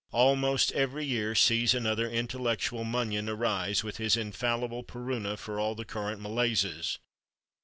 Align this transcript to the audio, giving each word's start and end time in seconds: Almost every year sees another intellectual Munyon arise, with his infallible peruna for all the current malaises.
Almost 0.13 0.71
every 0.71 1.05
year 1.05 1.35
sees 1.35 1.75
another 1.75 2.09
intellectual 2.09 2.83
Munyon 2.83 3.29
arise, 3.29 3.83
with 3.83 3.97
his 3.97 4.17
infallible 4.17 4.81
peruna 4.81 5.37
for 5.37 5.59
all 5.59 5.75
the 5.75 5.85
current 5.85 6.19
malaises. 6.19 6.97